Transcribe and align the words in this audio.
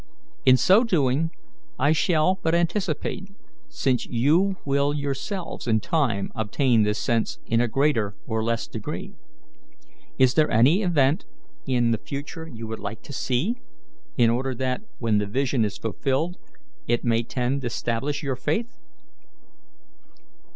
In 0.47 0.57
so 0.57 0.83
doing, 0.83 1.29
I 1.77 1.91
shall 1.91 2.39
but 2.41 2.55
anticipate, 2.55 3.29
since 3.69 4.07
you 4.07 4.55
will 4.65 4.95
yourselves 4.95 5.67
in 5.67 5.79
time 5.79 6.31
obtain 6.33 6.81
this 6.81 6.97
sense 6.97 7.37
in 7.45 7.61
a 7.61 7.67
greater 7.67 8.15
or 8.25 8.43
less 8.43 8.65
degree. 8.67 9.13
Is 10.17 10.33
there 10.33 10.49
any 10.49 10.81
event 10.81 11.25
in 11.67 11.91
the 11.91 11.99
future 11.99 12.47
you 12.47 12.65
would 12.65 12.79
like 12.79 13.03
to 13.03 13.13
see, 13.13 13.57
in 14.17 14.31
order 14.31 14.55
that, 14.55 14.81
when 14.97 15.19
the 15.19 15.27
vision 15.27 15.63
is 15.63 15.77
fulfilled, 15.77 16.39
it 16.87 17.03
may 17.03 17.21
tend 17.21 17.61
to 17.61 17.69
stablish 17.69 18.23
your 18.23 18.35
faith?" 18.35 18.79